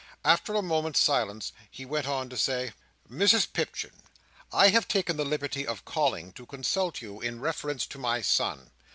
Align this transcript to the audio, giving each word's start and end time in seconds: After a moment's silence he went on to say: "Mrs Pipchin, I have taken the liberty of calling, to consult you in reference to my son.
After 0.25 0.55
a 0.55 0.63
moment's 0.63 0.99
silence 0.99 1.53
he 1.69 1.85
went 1.85 2.07
on 2.07 2.27
to 2.29 2.35
say: 2.35 2.73
"Mrs 3.07 3.45
Pipchin, 3.53 3.91
I 4.51 4.69
have 4.69 4.87
taken 4.87 5.15
the 5.15 5.23
liberty 5.23 5.67
of 5.67 5.85
calling, 5.85 6.31
to 6.31 6.47
consult 6.47 7.03
you 7.03 7.21
in 7.21 7.39
reference 7.39 7.85
to 7.85 7.99
my 7.99 8.21
son. 8.23 8.71